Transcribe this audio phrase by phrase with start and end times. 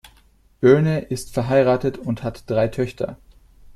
[0.61, 3.17] Byrne ist verheiratet und hat drei Töchter.